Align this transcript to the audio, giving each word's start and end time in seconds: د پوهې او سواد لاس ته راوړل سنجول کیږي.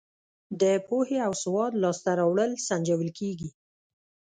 د 0.61 0.63
پوهې 0.87 1.17
او 1.27 1.33
سواد 1.43 1.71
لاس 1.83 1.97
ته 2.05 2.11
راوړل 2.19 2.51
سنجول 2.67 3.09
کیږي. 3.19 3.49